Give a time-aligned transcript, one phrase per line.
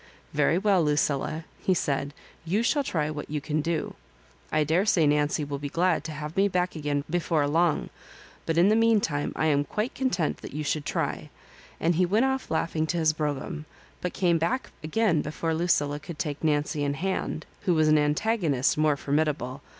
[0.33, 2.11] "Very well, Lucilla," he said;
[2.43, 3.93] *you shall try what you can do.
[4.51, 7.91] I daresay Nancy will be glad to have me back again before long;
[8.47, 11.29] but in the meantime I am quite content that you should try,"
[11.79, 13.65] and he went off laughing to his .brougham,
[14.01, 18.79] but came back again before Lucilla could take Nancy in hand, who was an antagonist
[18.79, 19.61] more formidable.